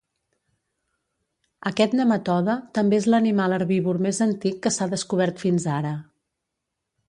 [1.71, 5.97] Aquest nematode també és l'animal herbívor més antic que s'ha descobert fins ara.